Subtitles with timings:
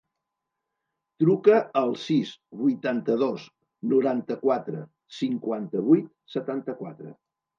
[1.23, 3.45] Truca al sis, vuitanta-dos,
[3.93, 4.81] noranta-quatre,
[5.19, 7.15] cinquanta-vuit, setanta-quatre.